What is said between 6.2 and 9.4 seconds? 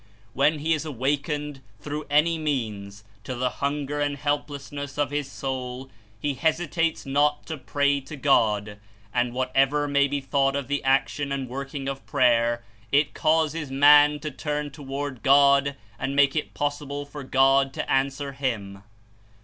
hesitates not to pray to God, and,